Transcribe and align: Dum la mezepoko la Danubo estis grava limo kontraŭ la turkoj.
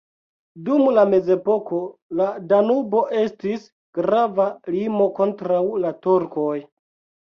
Dum 0.69 0.87
la 0.95 1.03
mezepoko 1.11 1.83
la 2.23 2.31
Danubo 2.55 3.05
estis 3.27 3.71
grava 4.03 4.51
limo 4.75 5.11
kontraŭ 5.23 5.65
la 5.89 5.97
turkoj. 6.05 6.55